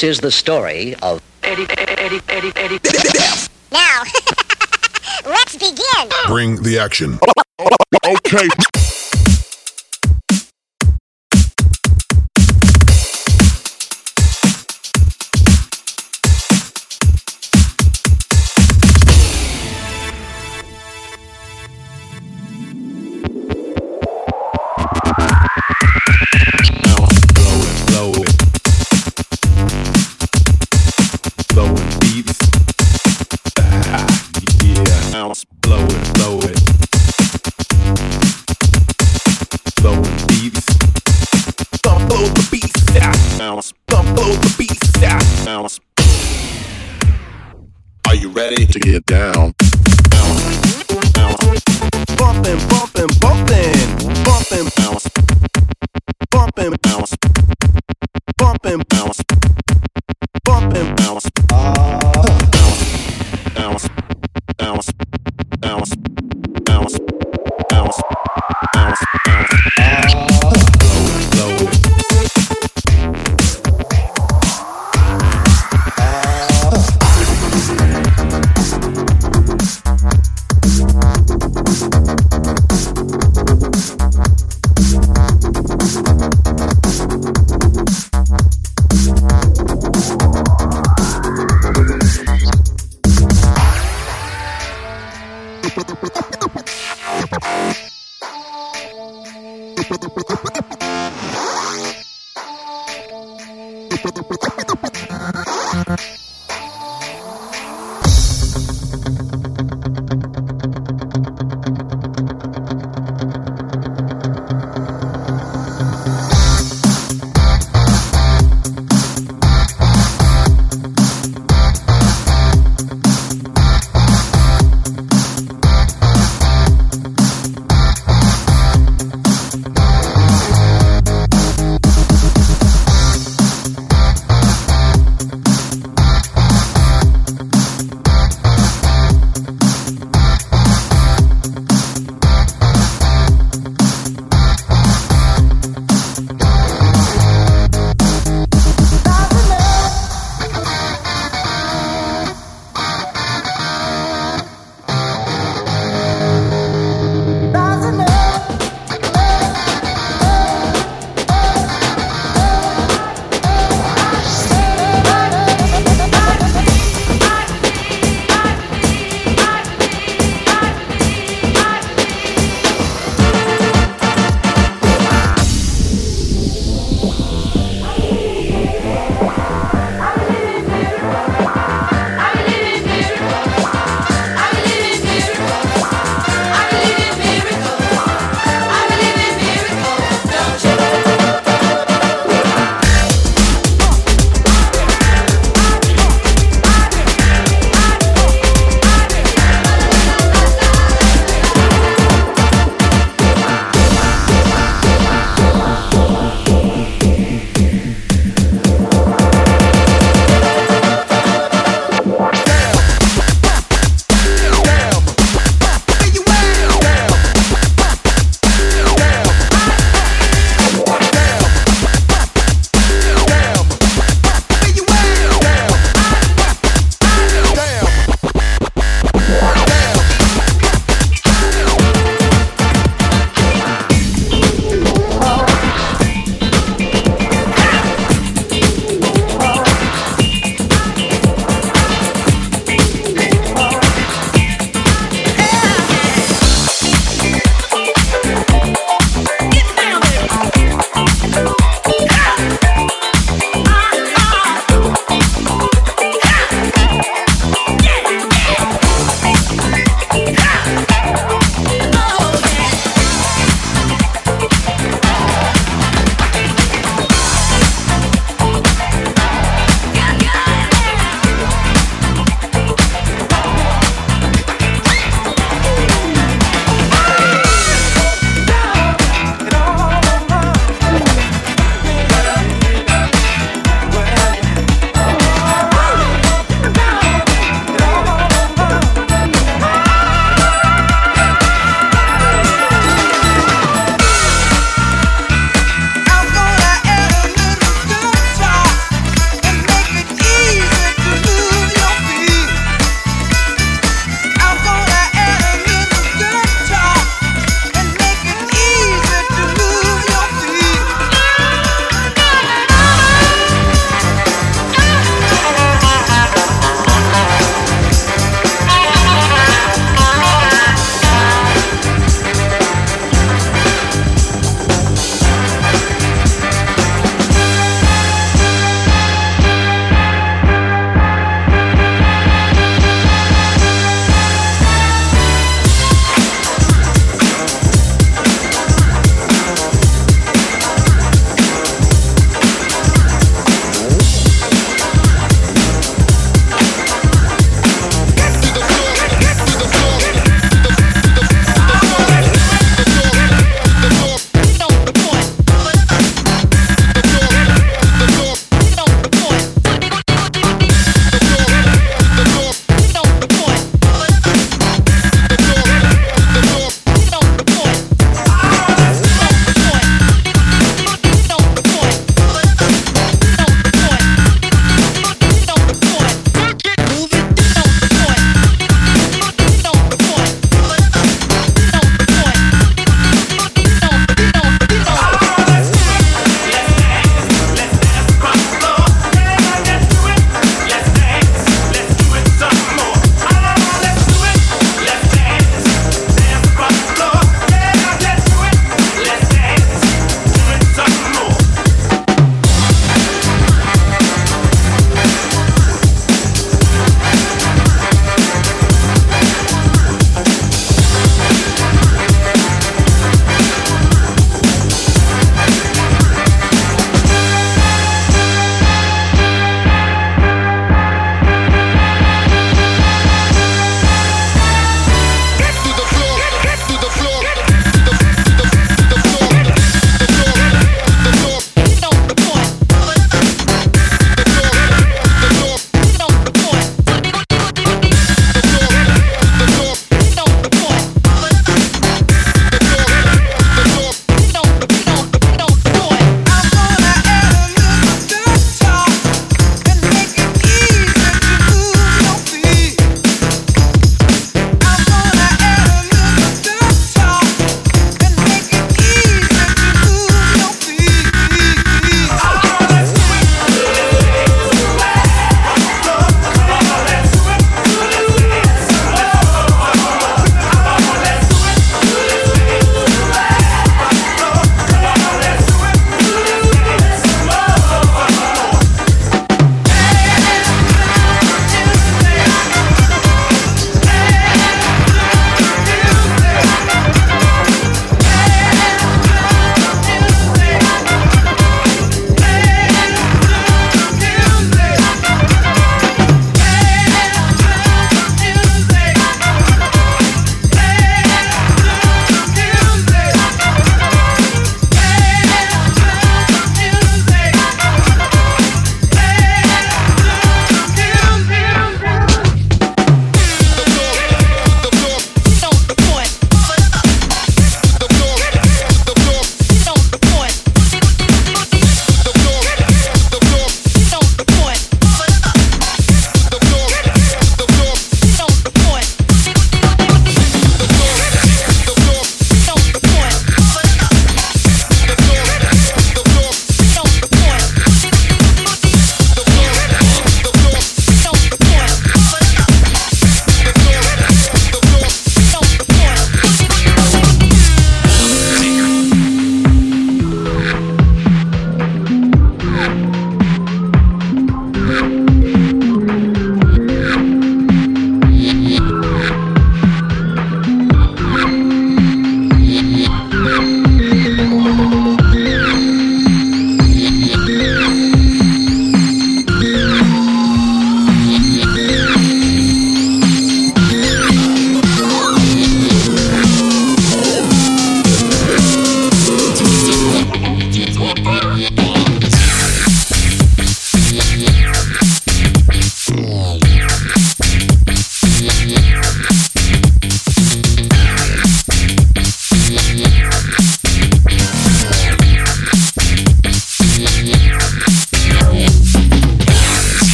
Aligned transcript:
This 0.00 0.16
is 0.16 0.20
the 0.20 0.30
story 0.30 0.94
of 1.02 1.20
Eddie, 1.42 1.66
Eddie, 1.76 2.22
Eddie, 2.26 2.52
Eddie, 2.56 2.78
Death. 2.78 3.50
Now, 3.70 4.02
let's 5.30 5.56
begin. 5.56 6.08
Bring 6.26 6.62
the 6.62 6.78
action. 6.78 7.18
okay. 8.06 8.48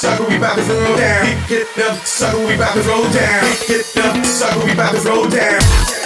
sucker, 0.00 0.24
we 0.24 0.38
bout 0.38 0.56
to 0.56 0.62
roll 0.62 0.96
down. 0.96 1.46
Get, 1.46 1.78
up, 1.78 1.98
sucker, 2.06 2.38
we 2.46 2.56
bout 2.56 2.72
to 2.72 2.82
roll 2.88 3.02
down. 3.10 3.44
Get, 3.68 3.96
up, 3.98 4.24
sucker, 4.24 4.64
we 4.64 4.74
bout 4.74 4.94
to 4.94 5.00
roll 5.06 5.28
down. 5.28 5.99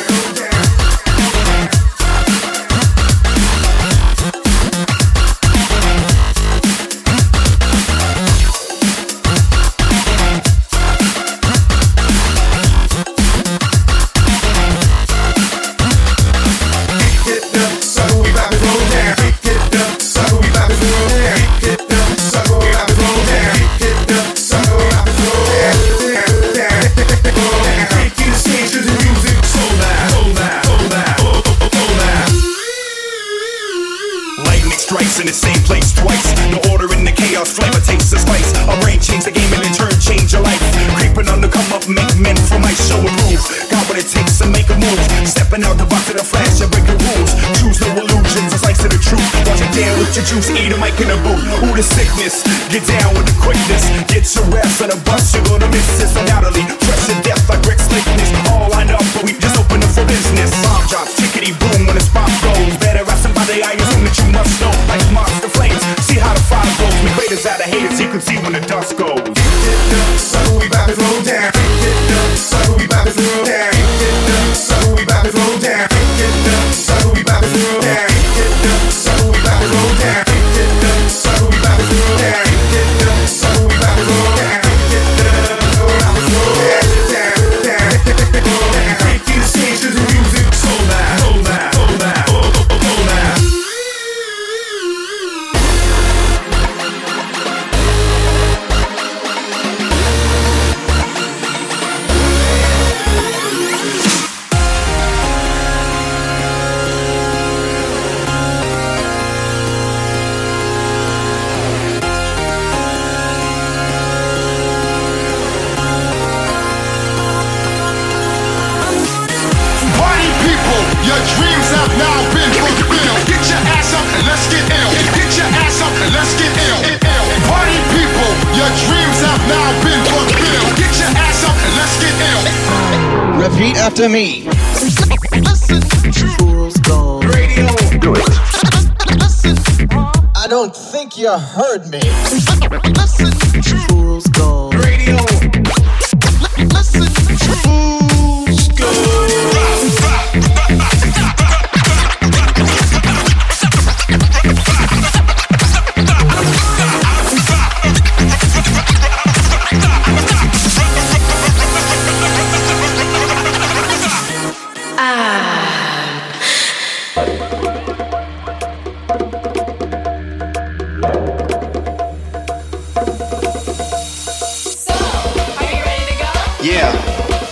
Yeah. 176.65 176.97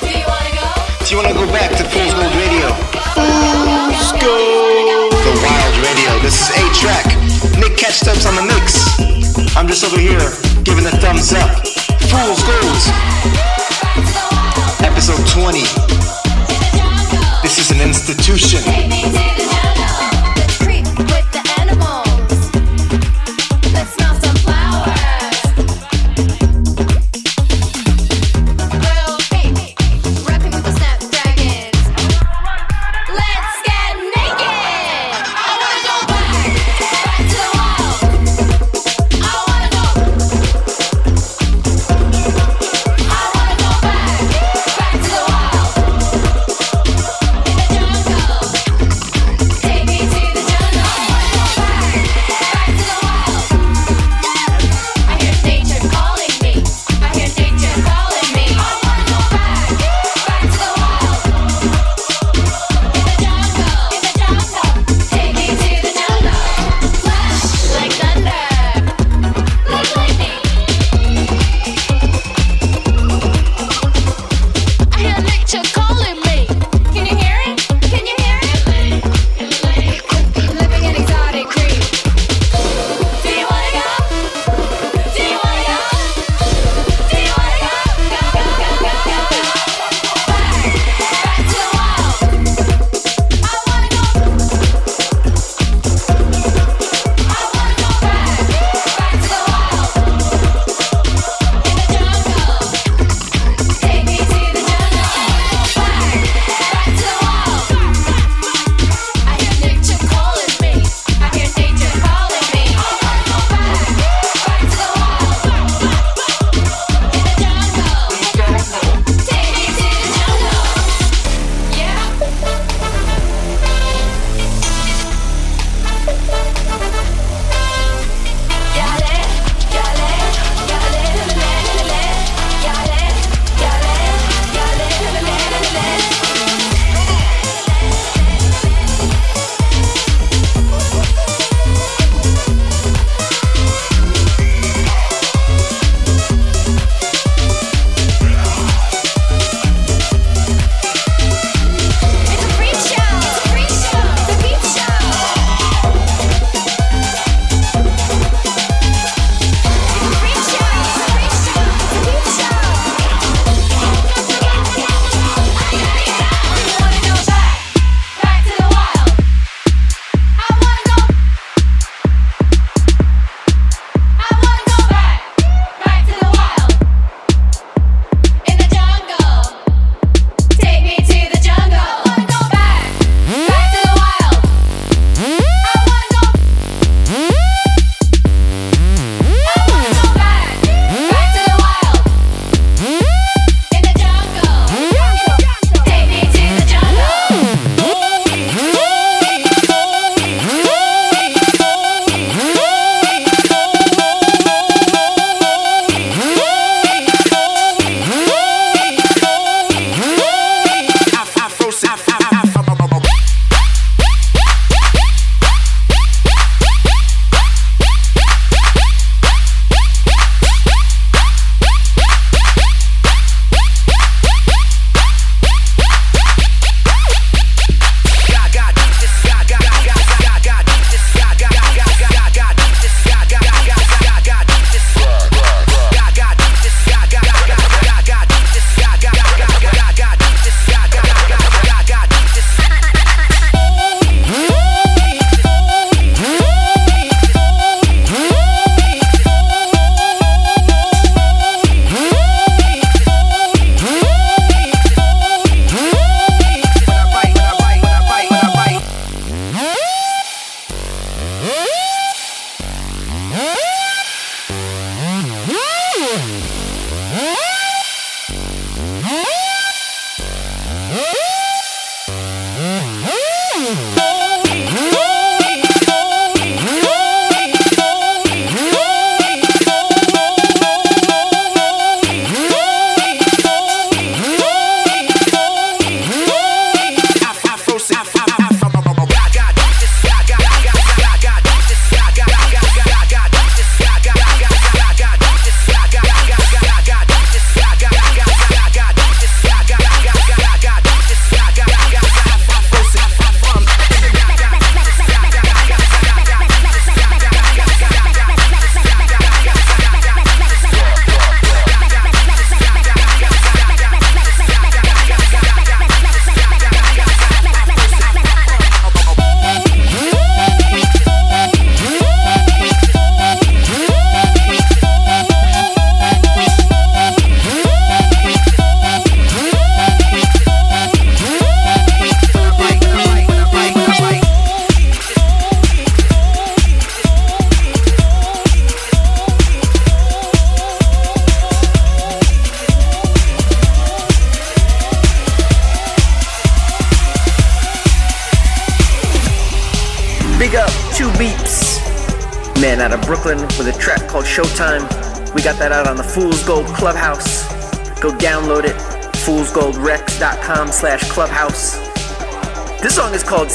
Do 0.01 0.09
you 0.09 0.25
wanna 0.25 0.57
go? 0.57 1.05
Do 1.05 1.11
you 1.13 1.17
wanna 1.21 1.35
go 1.35 1.45
back 1.53 1.69
to 1.77 1.85
Fool's 1.85 2.15
Gold 2.17 2.33
Radio? 2.33 2.73
Fool's 3.13 4.09
Gold. 4.17 5.13
The 5.13 5.35
Wild 5.37 5.77
Radio. 5.85 6.17
This 6.25 6.41
is 6.41 6.49
a 6.57 6.65
track. 6.73 7.05
Nick 7.61 7.77
Catchdubs 7.77 8.25
on 8.25 8.37
the 8.37 8.47
mix. 8.49 8.89
I'm 9.55 9.69
just 9.69 9.85
over 9.85 10.01
here 10.01 10.33
giving 10.65 10.87
a 10.87 10.95
thumbs 10.97 11.35
up. 11.35 11.61
Fool's 12.09 12.41
Gold. 12.41 12.83
Episode 14.81 15.21
20. 15.29 15.61
This 17.43 17.59
is 17.59 17.71
an 17.71 17.83
institution. 17.83 19.62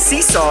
preciso. 0.08 0.47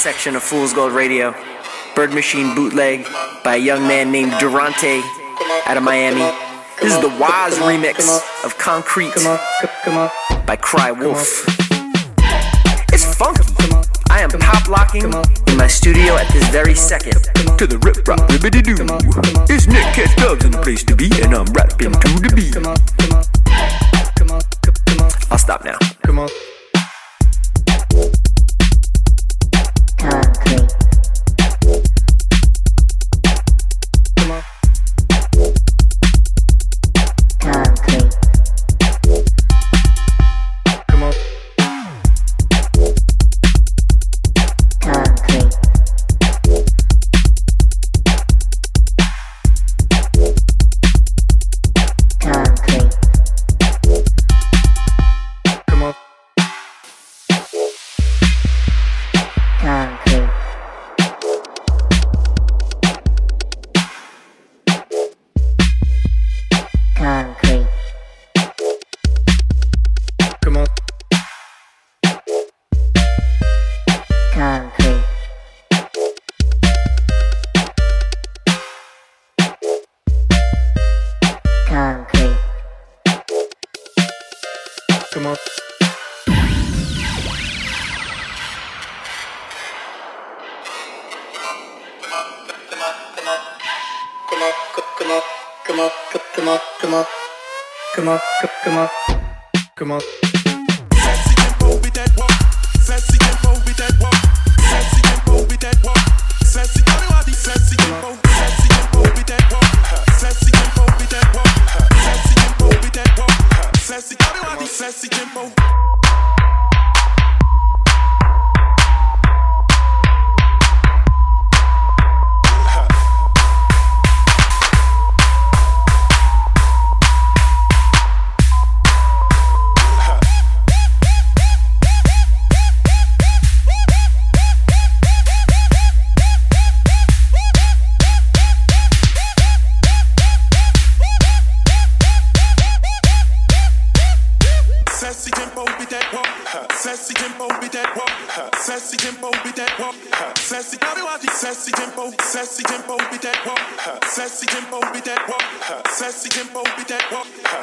Section 0.00 0.34
of 0.34 0.42
Fool's 0.42 0.72
Gold 0.72 0.94
Radio. 0.94 1.34
Bird 1.94 2.14
Machine 2.14 2.54
bootleg 2.54 3.06
by 3.44 3.56
a 3.56 3.58
young 3.58 3.86
man 3.86 4.10
named 4.10 4.32
Durante 4.40 5.02
out 5.66 5.76
of 5.76 5.82
Miami. 5.82 6.20
This 6.80 6.94
is 6.94 7.00
the 7.02 7.14
Waz 7.20 7.58
remix 7.58 8.08
of 8.42 8.56
Concrete 8.56 9.12
by 10.46 10.56
Cry 10.56 10.90
Wolf. 10.90 11.44
It's 12.94 13.14
funky. 13.14 13.42
I 14.08 14.22
am 14.22 14.30
pop 14.30 14.68
locking 14.68 15.04
in 15.04 15.56
my 15.58 15.66
studio 15.66 16.16
at 16.16 16.32
this 16.32 16.48
very 16.48 16.74
second 16.74 17.20
to 17.58 17.66
the 17.66 17.76
rip 17.84 18.08
rap 18.08 18.20
ribbity 18.30 18.62
doo. 18.62 18.76
It's 19.52 19.66
Nick 19.66 19.84
Catchdubs 19.92 20.46
in 20.46 20.52
the 20.52 20.62
place 20.62 20.82
to 20.84 20.96
be, 20.96 21.10
and 21.20 21.34
I'm 21.34 21.44
rapping 21.52 21.92
to 21.92 22.08
the 22.20 22.32
beat. 22.34 23.19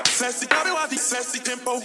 Sassy 0.06 0.48
sassy 0.98 1.40
tempo. 1.40 1.82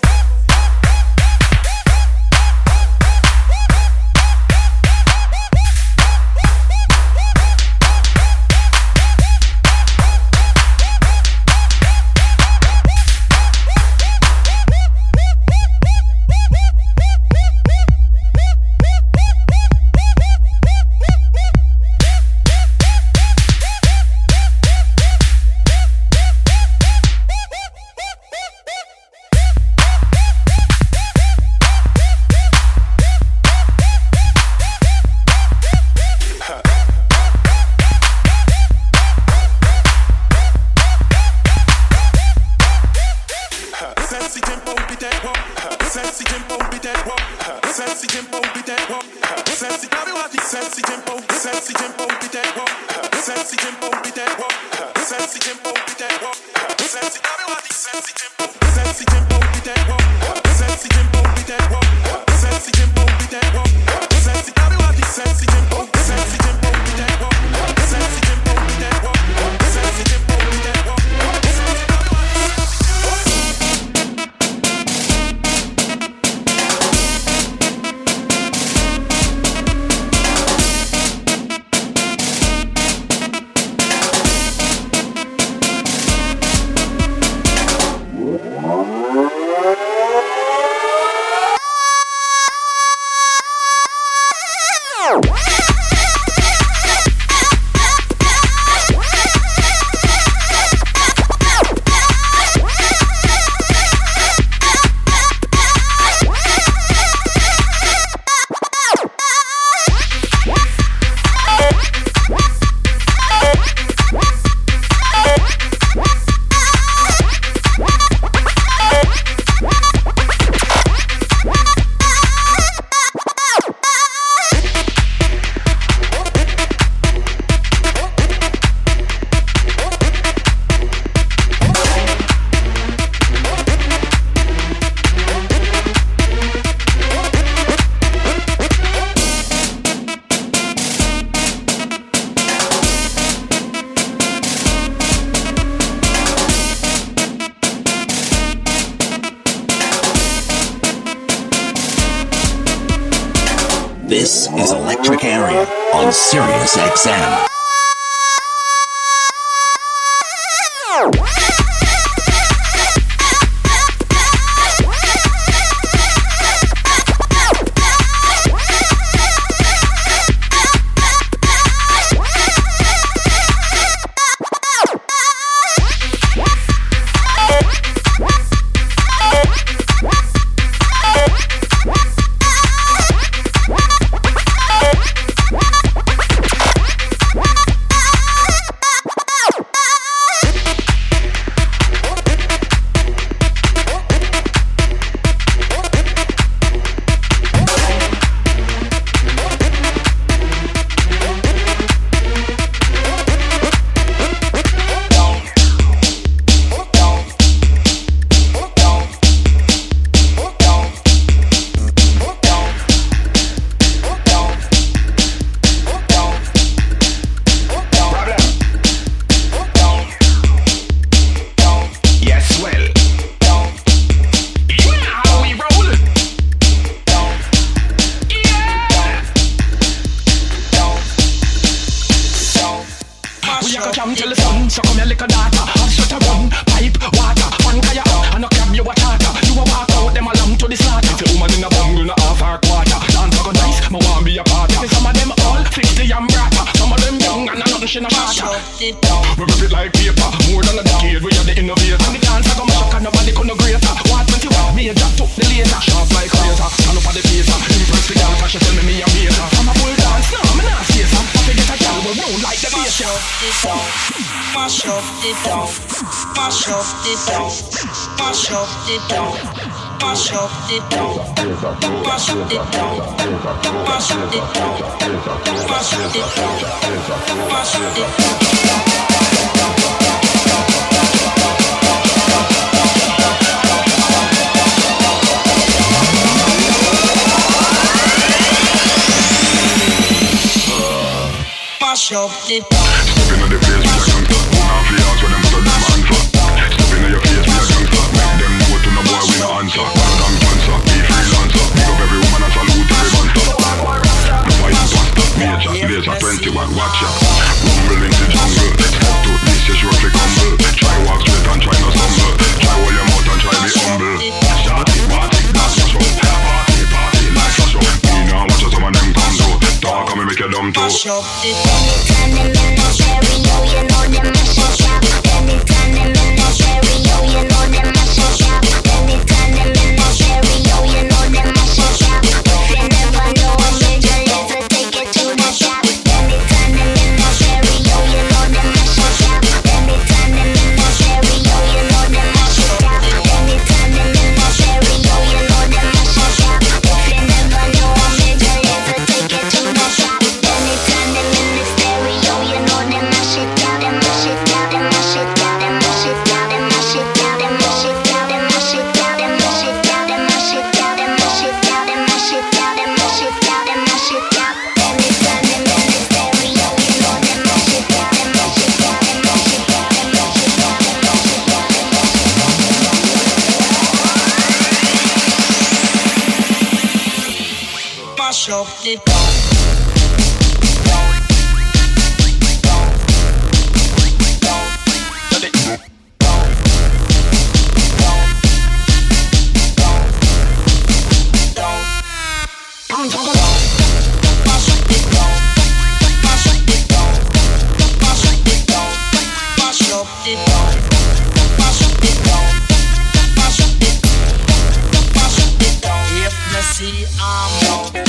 See 406.83 407.07
I'm 407.21 408.02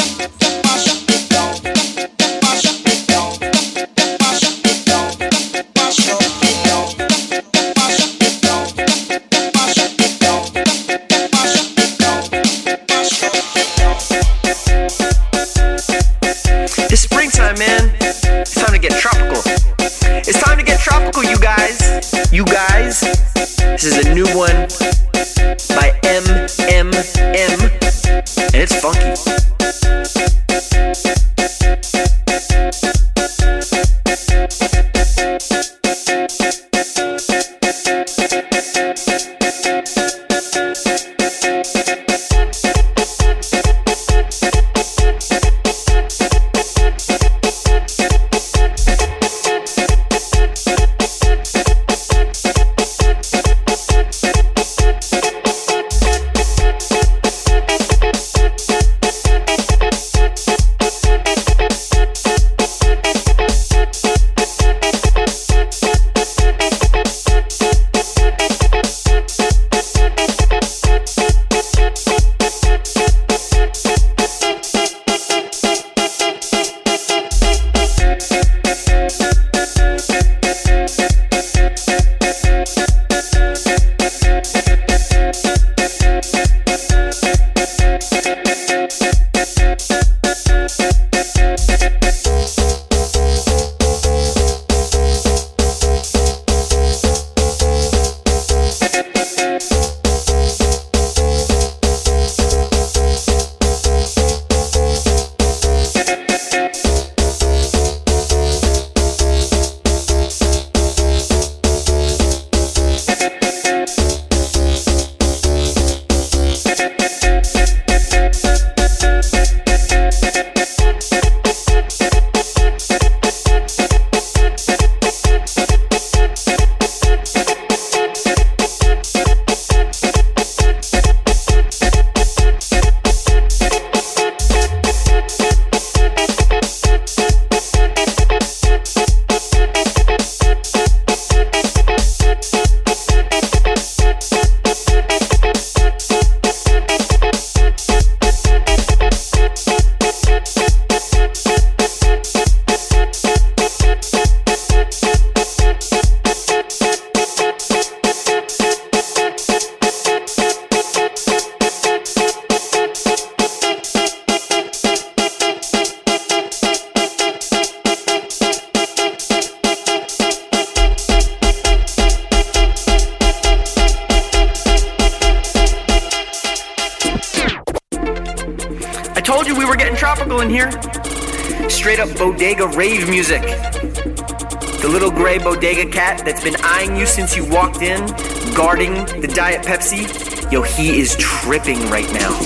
The 189.24 189.30
Diet 189.30 189.64
Pepsi, 189.64 190.52
yo, 190.52 190.64
he 190.64 191.00
is 191.00 191.16
tripping 191.16 191.80
right 191.88 192.12
now. 192.12 192.38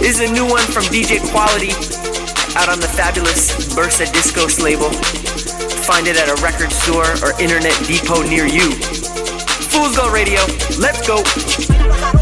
This 0.00 0.18
is 0.18 0.28
a 0.28 0.32
new 0.32 0.44
one 0.44 0.64
from 0.64 0.82
DJ 0.90 1.20
Quality 1.30 1.70
out 2.58 2.68
on 2.68 2.80
the 2.80 2.88
fabulous 2.88 3.52
Bersa 3.76 4.06
Discos 4.06 4.60
label. 4.60 4.90
Find 5.84 6.08
it 6.08 6.16
at 6.16 6.28
a 6.28 6.42
record 6.42 6.72
store 6.72 7.06
or 7.22 7.40
internet 7.40 7.78
depot 7.86 8.22
near 8.22 8.44
you. 8.44 8.72
Fool's 9.70 9.96
Gold 9.96 10.12
Radio, 10.12 10.40
let's 10.80 11.06
go. 11.06 12.19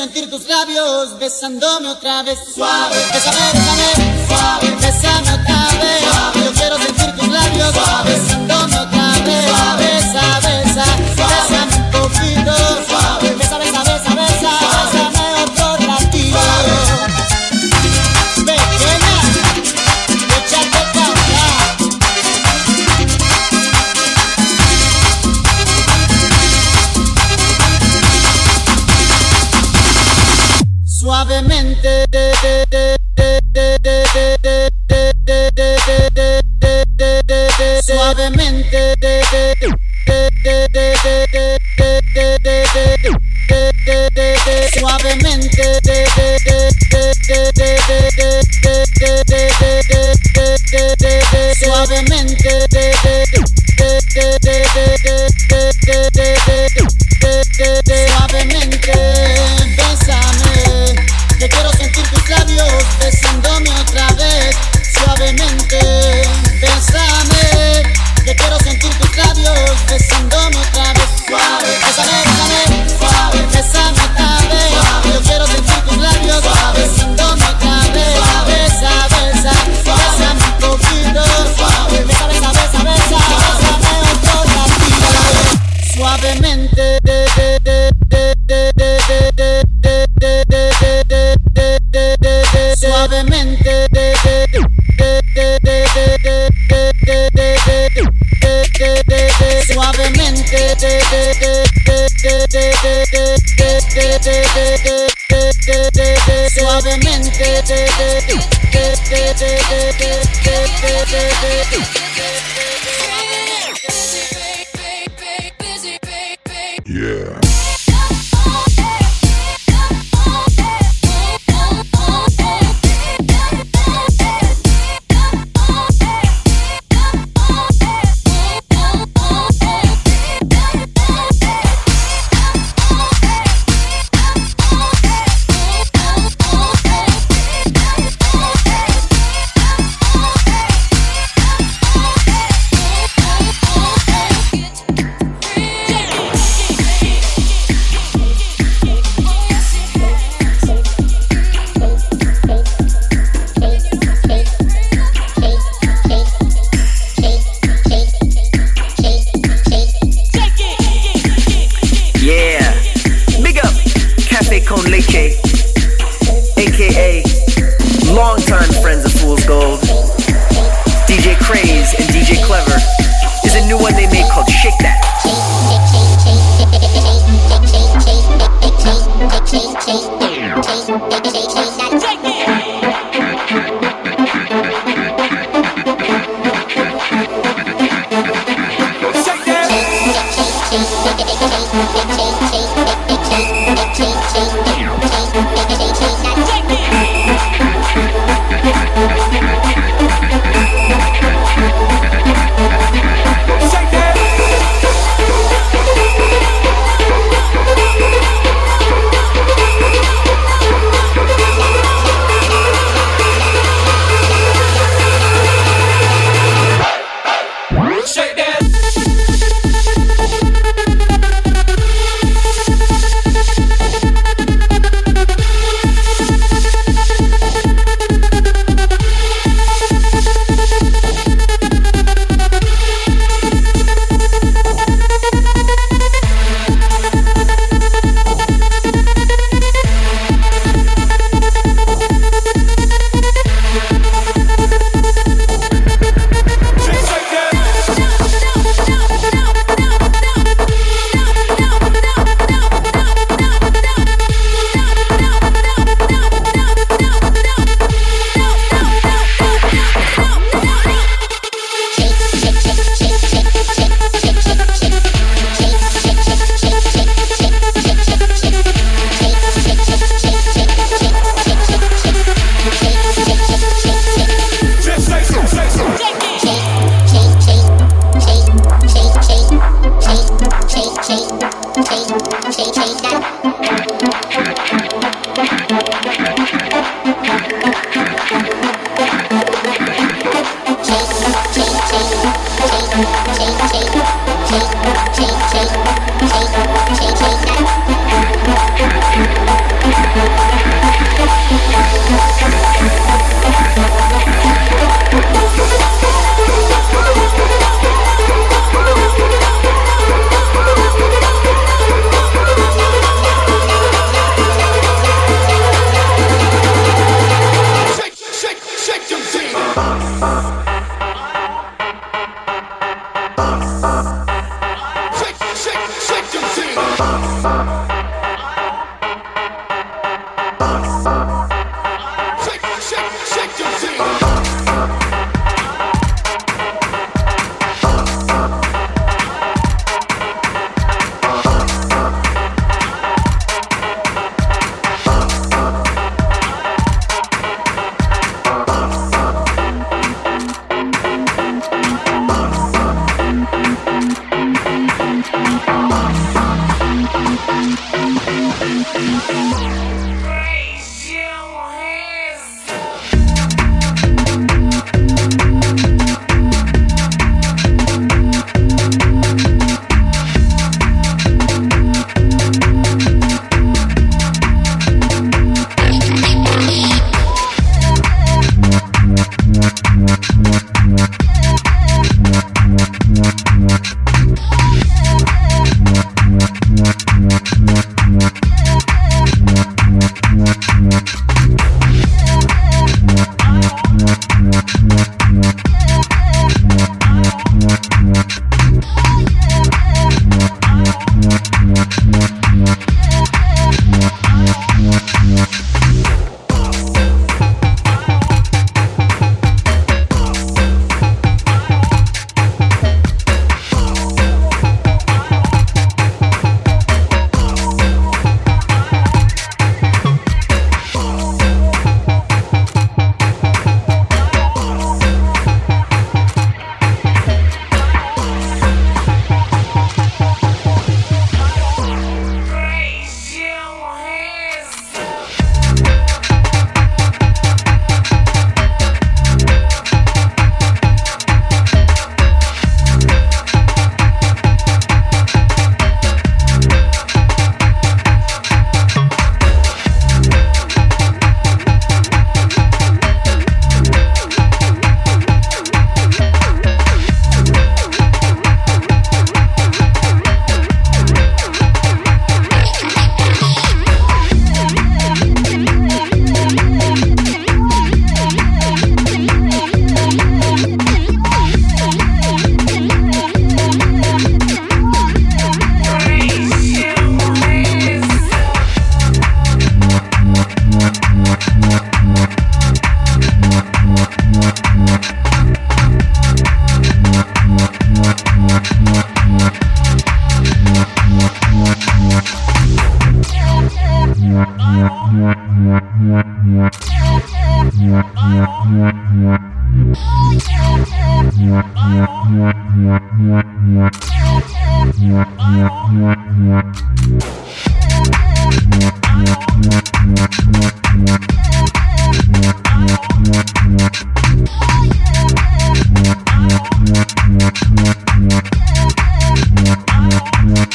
sentir 0.00 0.30
tus 0.30 0.46
labios 0.46 1.18
besándome 1.18 1.88
otra 1.90 2.22
vez 2.22 2.38
suave. 2.54 2.99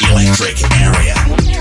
Electric 0.07 0.71
area. 0.71 1.54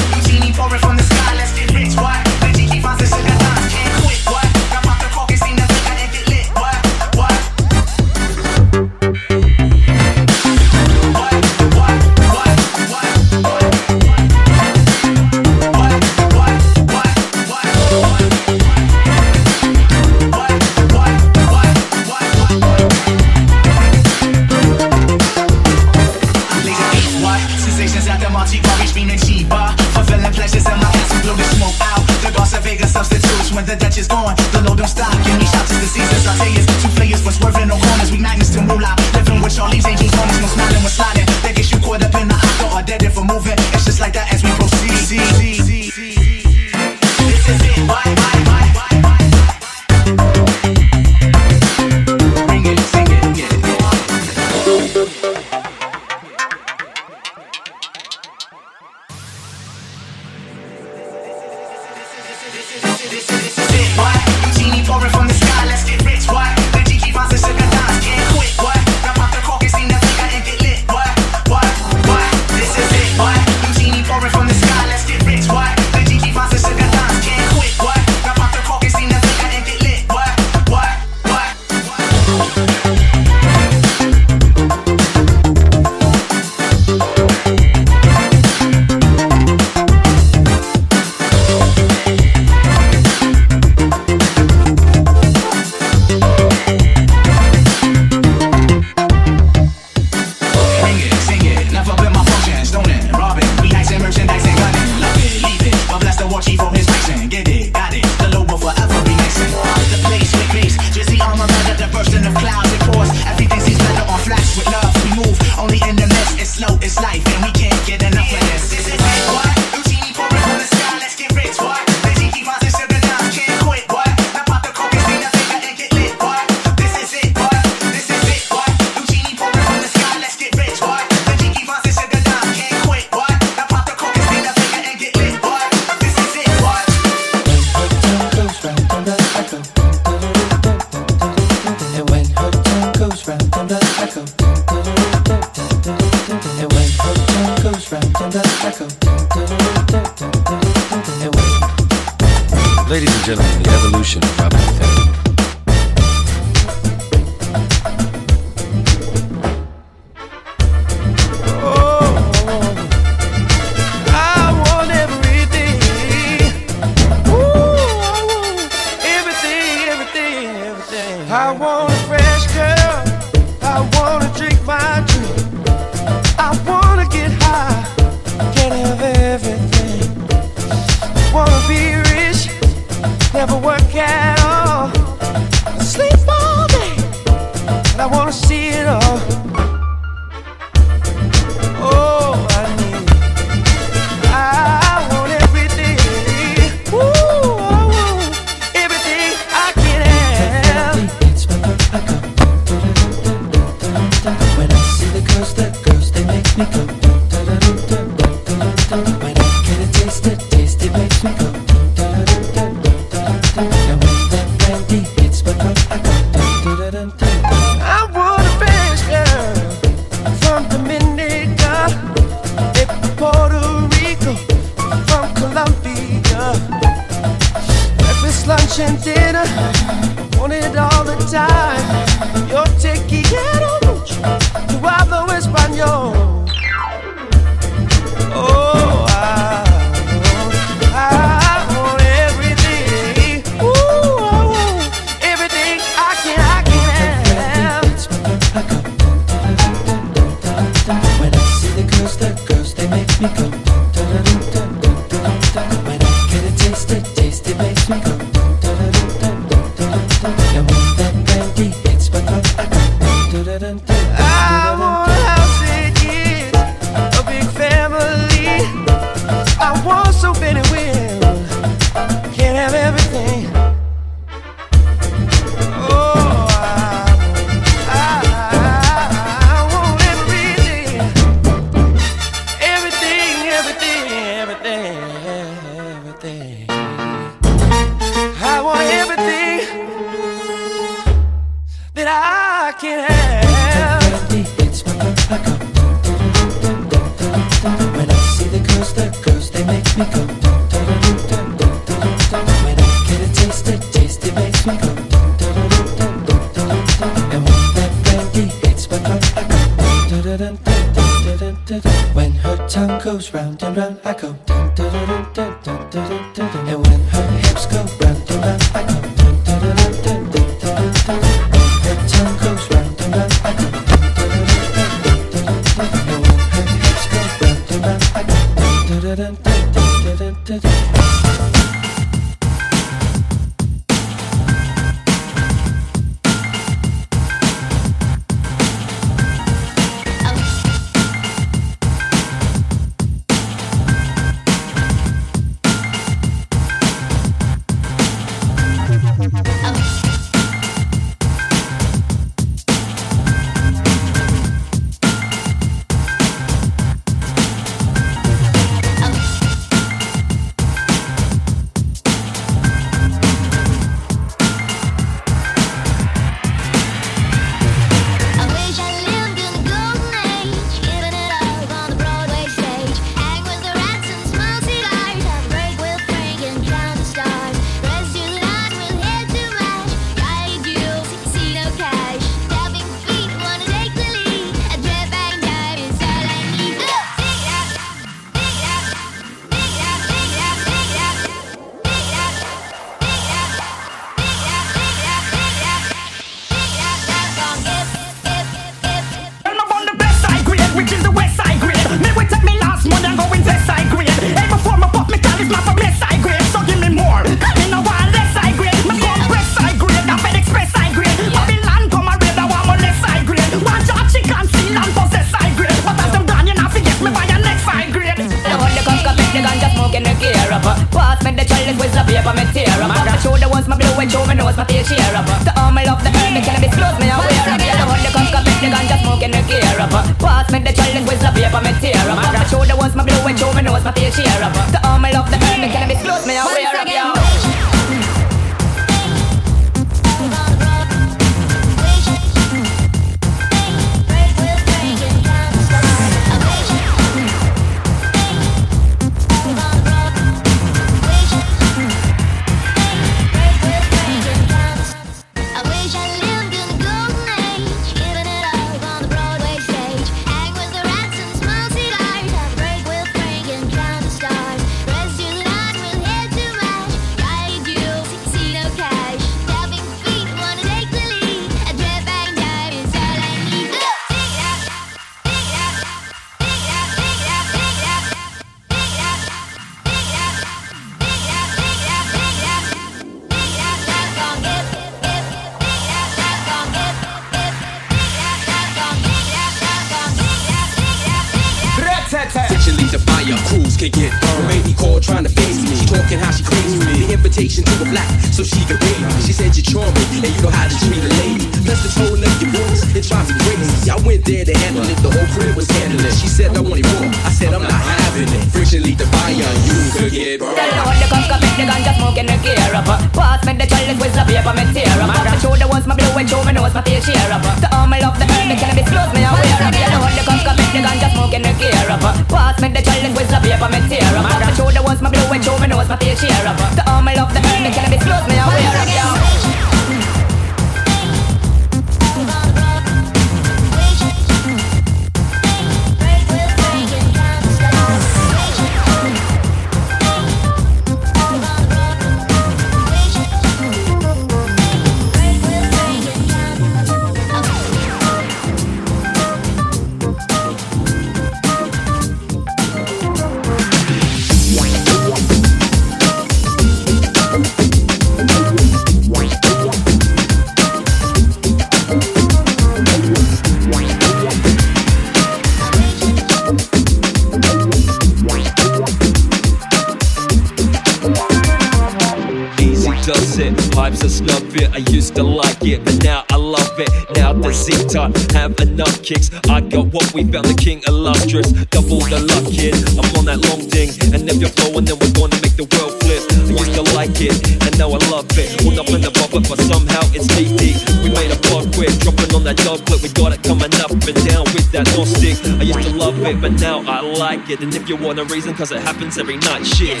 And 597.62 597.74
if 597.74 597.90
you 597.90 597.96
want 597.96 598.18
a 598.18 598.24
reason, 598.24 598.54
cause 598.54 598.72
it 598.72 598.80
happens 598.80 599.18
every 599.18 599.36
night, 599.36 599.64
shit. 599.64 600.00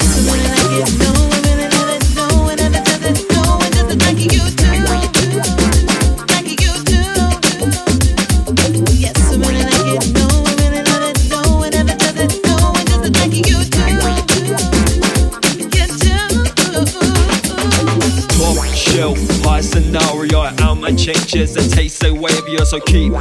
Top 18.32 18.64
shelf, 18.74 19.18
high 19.44 19.60
scenario. 19.60 20.40
How 20.40 20.74
my 20.74 20.94
changes 20.94 21.56
and 21.56 21.70
taste 21.70 21.98
so 21.98 22.14
wavier, 22.14 22.64
so 22.64 22.80
keep 22.80 23.12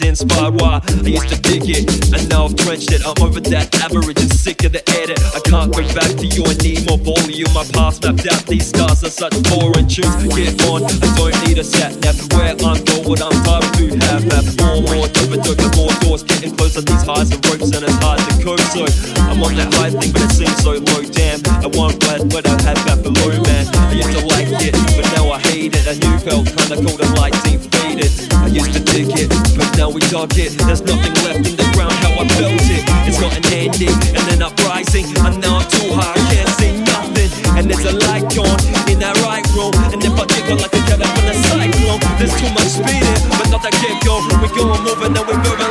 less 0.00 0.08
inspired. 0.08 0.60
Why? 0.60 0.80
I 0.82 1.08
used 1.08 1.28
to 1.28 1.40
dig 1.40 1.68
it, 1.68 2.14
and 2.14 2.28
now 2.28 2.44
I've 2.46 2.56
drenched 2.56 2.92
it. 2.92 3.02
I'm 3.06 3.20
over 3.22 3.40
that 3.40 3.74
average 3.82 4.20
and 4.20 4.32
sick 4.32 4.64
of 4.64 4.72
the 4.72 4.82
edit. 5.00 5.18
I 5.34 5.40
can't 5.40 5.72
go 5.72 5.82
back 5.94 6.10
to 6.18 6.26
you, 6.26 6.42
I 6.46 6.54
need 6.62 6.86
more 6.88 6.98
volume. 6.98 7.50
My 7.52 7.64
past 7.72 8.02
mapped 8.02 8.26
out, 8.26 8.46
these 8.46 8.68
scars 8.70 9.04
are 9.04 9.12
such 9.12 9.34
boring 9.50 9.86
tunes. 9.86 10.26
Get 10.34 10.54
on, 10.66 10.84
I 10.84 11.08
don't 11.16 11.36
need 11.46 11.58
a 11.58 11.64
sat 11.64 11.94
nav. 12.02 12.16
Where 12.34 12.54
I'm 12.54 12.80
going, 12.84 13.04
what 13.08 13.22
I'm 13.22 13.36
far 13.44 13.60
to 13.60 13.84
have 14.10 14.24
that 14.30 14.44
More, 14.58 14.80
more, 14.82 15.08
dope, 15.10 15.38
dope, 15.42 15.76
more 15.76 15.92
doors 16.02 16.22
getting 16.22 16.54
closer. 16.56 16.80
These 16.80 17.04
highs 17.04 17.30
and 17.30 17.40
ropes, 17.46 17.70
and 17.74 17.84
it's 17.84 17.98
hard 18.02 18.18
to 18.18 18.32
cope. 18.42 18.64
So 18.74 18.86
I'm 19.30 19.42
on 19.42 19.54
that 19.56 19.72
high 19.74 19.90
thing, 19.90 20.10
but 20.12 20.22
it 20.22 20.32
seems 20.32 20.56
so 20.62 20.78
low. 20.78 21.02
Damn, 21.04 21.40
I 21.62 21.68
want 21.70 22.00
glad, 22.00 22.28
but 22.30 22.46
I 22.46 22.56
had 22.62 22.78
that 22.88 23.02
below, 23.02 23.30
man. 23.46 23.64
I 23.90 23.94
used 23.94 24.12
to 24.16 24.22
like 24.26 24.50
it, 24.62 24.74
but 24.96 25.06
now 25.14 25.30
I 25.30 25.38
hate 25.40 25.74
it. 25.74 25.86
A 25.86 25.94
new 25.94 26.18
felt 26.18 26.46
kinda 26.50 26.76
cold 26.82 27.00
and 27.00 27.14
lights 27.18 27.33
now 29.76 29.90
we 29.90 30.00
dug 30.12 30.30
it. 30.38 30.54
There's 30.66 30.82
nothing 30.82 31.14
left 31.24 31.46
in 31.46 31.56
the 31.56 31.68
ground, 31.74 31.94
how 32.04 32.14
I 32.14 32.24
built 32.38 32.66
it. 32.70 32.82
It's 33.06 33.18
got 33.20 33.34
an 33.34 33.44
ending 33.52 33.94
and 34.14 34.22
then 34.28 34.42
uprising. 34.42 35.06
And 35.24 35.40
now 35.40 35.58
I'm 35.58 35.68
too 35.70 35.90
high, 35.94 36.14
I 36.14 36.22
can't 36.30 36.50
see 36.58 36.72
nothing. 36.82 37.30
And 37.56 37.70
there's 37.70 37.86
a 37.86 37.94
light 38.06 38.30
on 38.38 38.58
in 38.90 38.98
that 39.00 39.16
right 39.22 39.44
room. 39.54 39.74
And 39.92 40.02
if 40.02 40.14
I 40.14 40.24
giggle 40.26 40.58
like 40.58 40.74
a 40.74 40.82
cat 40.86 41.02
up 41.02 41.14
in 41.18 41.26
a 41.30 41.34
cyclone, 41.48 42.00
there's 42.18 42.34
too 42.34 42.50
much 42.54 42.70
speed 42.76 43.02
in, 43.02 43.20
but 43.38 43.48
not 43.50 43.62
that 43.62 43.74
get 43.82 43.98
go. 44.02 44.18
We 44.42 44.48
go 44.54 44.70
and 44.70 44.82
moving, 44.82 45.14
and 45.14 45.26
we're 45.26 45.38
moving 45.38 45.63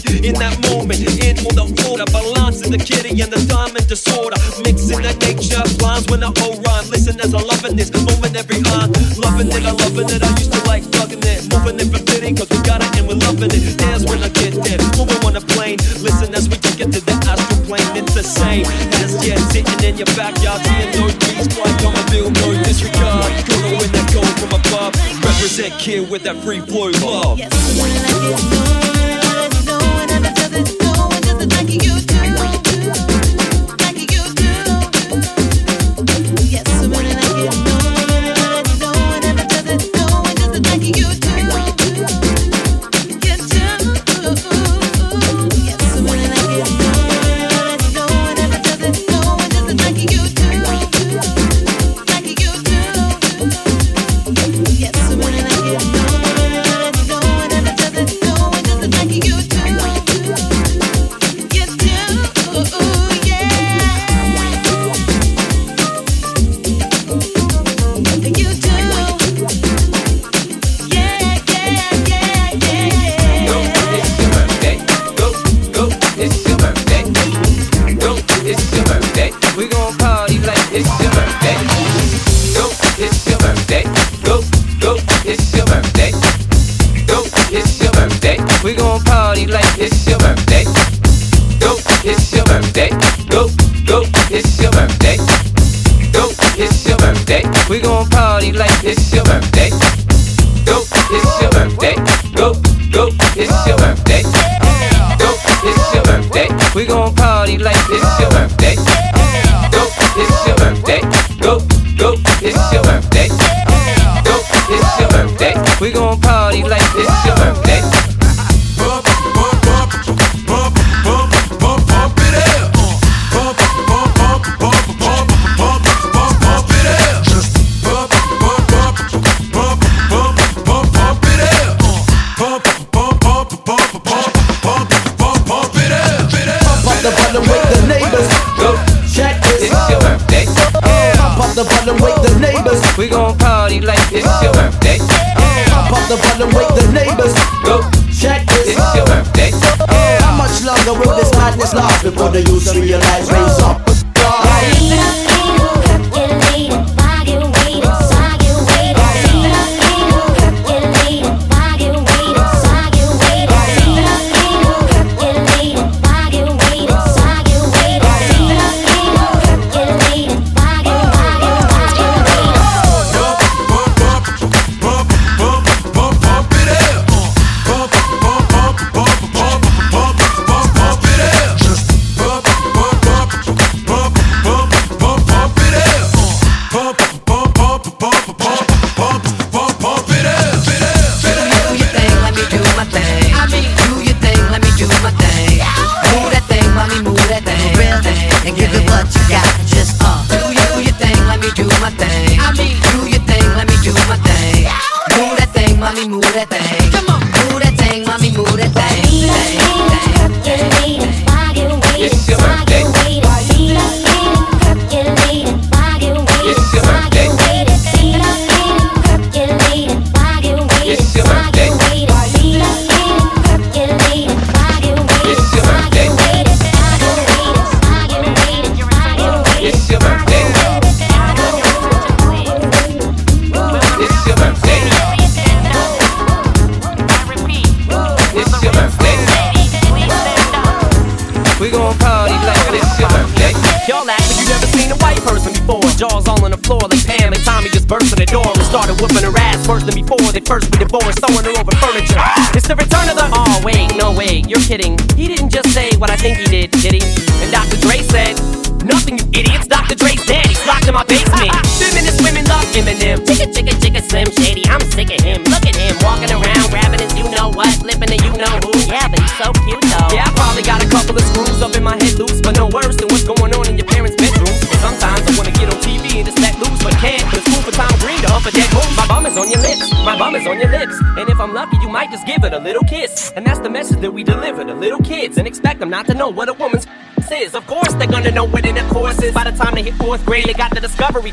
perfection 0.00 0.24
in 0.24 0.34
that 0.34 0.56
moment. 0.70 1.00
In 1.00 1.38
all 1.44 1.52
the 1.52 1.66
order, 1.88 2.04
balance 2.12 2.62
in 2.62 2.72
the 2.72 2.78
kitty 2.78 3.20
and 3.20 3.32
the 3.32 3.40
diamond 3.46 3.86
disorder. 3.88 4.36
Mixing 4.64 5.02
the 5.02 5.12
nature, 5.24 5.62
lines 5.82 6.06
when 6.08 6.20
the 6.20 6.32
whole 6.40 6.56
rhyme. 6.62 6.86
Listen 6.90 7.18
as 7.20 7.34
I'm 7.34 7.46
loving 7.46 7.76
this 7.76 7.90
moment 7.92 8.36
every 8.36 8.60
line. 8.62 8.92
Loving 9.18 9.48
it, 9.48 9.64
I'm 9.64 9.76
loving 9.76 10.08
it. 10.10 10.22
I 10.22 10.30
used 10.38 10.52
to 10.52 10.60
like 10.66 10.84
thugging 10.84 11.24
it, 11.24 11.48
moving 11.52 11.80
it 11.80 11.88
forbidden, 11.90 12.36
cause 12.36 12.48
we 12.50 12.58
got 12.62 12.82
it 12.82 12.90
and 12.98 13.08
we're 13.08 13.20
loving 13.20 13.50
it. 13.52 13.62
Dance 13.78 14.04
when 14.08 14.22
I 14.22 14.28
get 14.30 14.54
there, 14.56 14.80
moving 14.96 15.20
on 15.24 15.36
a 15.36 15.42
plane. 15.42 15.78
Listen 16.00 16.34
as 16.34 16.48
we 16.48 16.56
take 16.56 16.80
it 16.80 16.90
to 16.92 17.00
the 17.00 17.14
astral 17.28 17.60
plane. 17.66 17.84
It's 17.96 18.14
the 18.14 18.24
same 18.24 18.66
as 19.00 19.16
yeah, 19.24 19.38
sitting 19.50 19.80
in 19.84 19.96
your 19.98 20.10
backyard 20.16 20.60
being 20.64 20.90
no 20.96 21.06
beats. 21.20 21.48
Boy, 21.52 21.70
don't 21.82 21.96
feel 22.10 22.28
no 22.30 22.46
disregard. 22.64 23.30
Gonna 23.46 23.78
win 23.78 23.90
that 23.92 24.06
gold 24.12 24.34
from 24.38 24.52
above. 24.54 24.92
Represent 25.24 25.74
kid 25.78 26.10
with 26.10 26.22
that 26.24 26.36
free 26.42 26.60
flow 26.60 26.90
love. 27.02 27.38
It's 27.40 29.19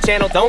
Channel, 0.08 0.30
don't 0.30 0.47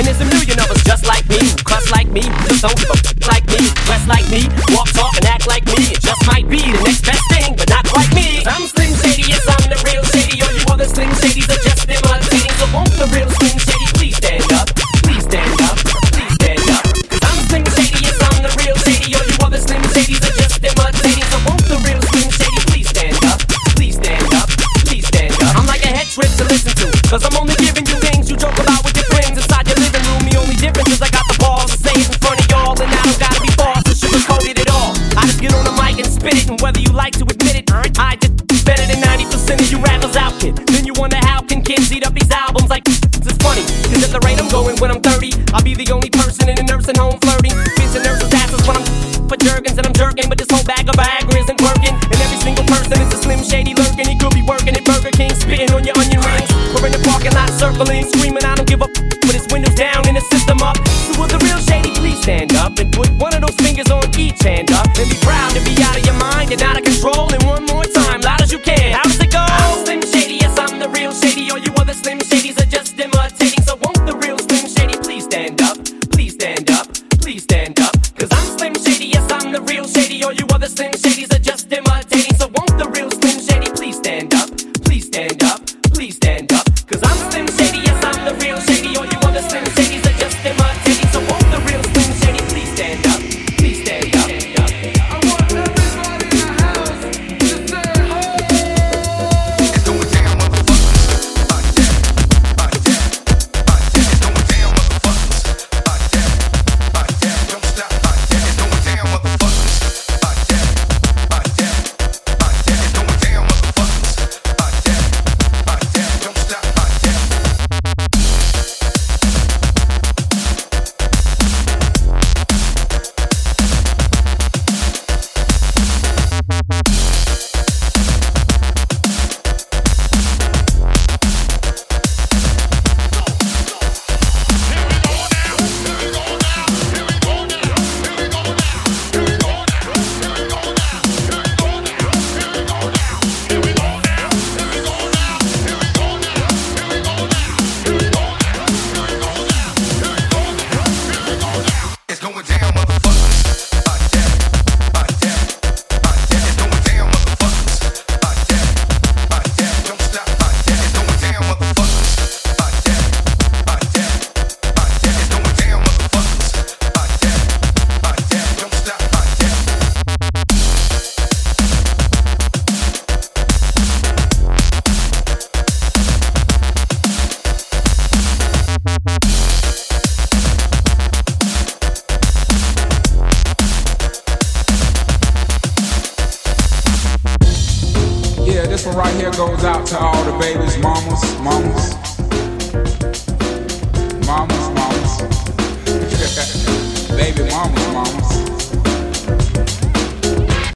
And 0.00 0.06
there's 0.06 0.20
a 0.22 0.24
million 0.24 0.58
of 0.58 0.70
us 0.70 0.82
just 0.82 1.04
like 1.04 1.28
me, 1.28 1.36
who 1.36 1.56
cuss 1.56 1.90
like 1.90 2.08
me, 2.08 2.22
don't 2.22 2.74
give 2.74 2.88
a 2.88 2.96
f- 2.96 3.28
like 3.28 3.44
me, 3.52 3.68
dress 3.84 4.08
like 4.08 4.24
me, 4.30 4.48
walk, 4.72 4.88
talk, 4.96 5.14
and 5.14 5.26
act 5.26 5.46
like 5.46 5.66
me. 5.66 5.92
It 5.92 6.00
just 6.00 6.26
might 6.26 6.48
be 6.48 6.56
the 6.56 6.80
next 6.88 7.04
best 7.04 7.29